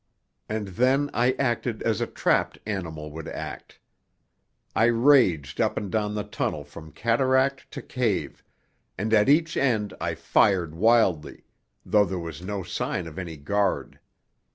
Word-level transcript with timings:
And 0.49 0.69
then 0.69 1.11
I 1.13 1.33
acted 1.33 1.83
as 1.83 2.01
a 2.01 2.07
trapped 2.07 2.57
animal 2.65 3.11
would 3.11 3.27
act. 3.27 3.79
I 4.75 4.85
raged 4.85 5.61
up 5.61 5.77
and 5.77 5.91
down 5.91 6.15
the 6.15 6.23
tunnel 6.23 6.63
from 6.63 6.91
cataract 6.91 7.69
to 7.69 7.83
cave, 7.83 8.43
and 8.97 9.13
at 9.13 9.29
each 9.29 9.55
end 9.55 9.93
I 10.01 10.15
fired 10.15 10.73
wildly, 10.73 11.43
though 11.85 12.05
there 12.05 12.17
was 12.17 12.41
no 12.41 12.63
sign 12.63 13.05
of 13.05 13.19
any 13.19 13.37
guard. 13.37 13.99